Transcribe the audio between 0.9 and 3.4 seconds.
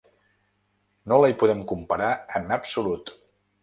No la hi podem comparar en absolut.